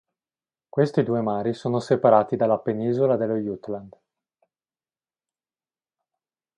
Questi 0.67 1.03
due 1.03 1.21
mari 1.21 1.53
sono 1.53 1.79
separati 1.79 2.35
dalla 2.35 2.57
penisola 2.57 3.17
dello 3.17 3.35
Jutland. 3.35 3.95